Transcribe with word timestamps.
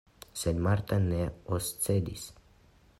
Sed 0.43 0.61
Marta 0.67 0.99
ne 1.03 1.21
oscedis. 1.59 2.27